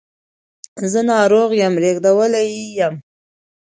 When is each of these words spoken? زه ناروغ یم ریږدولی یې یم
زه 0.91 0.99
ناروغ 1.09 1.49
یم 1.61 1.73
ریږدولی 1.83 2.45
یې 2.55 2.65
یم 2.77 2.95